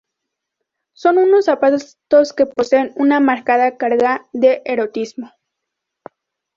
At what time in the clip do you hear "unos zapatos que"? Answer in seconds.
1.19-2.47